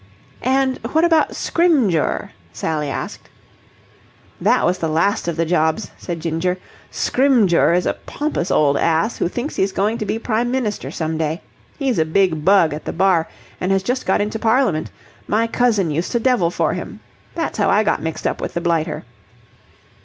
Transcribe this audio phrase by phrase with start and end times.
[0.41, 3.29] "And what about Scrymgeour?" Sally asked.
[4.41, 6.57] "That was the last of the jobs," said Ginger.
[6.89, 11.19] "Scrymgeour is a pompous old ass who thinks he's going to be Prime Minister some
[11.19, 11.43] day.
[11.77, 13.27] He's a big bug at the Bar
[13.59, 14.89] and has just got into Parliament.
[15.27, 17.01] My cousin used to devil for him.
[17.35, 19.03] That's how I got mixed up with the blighter."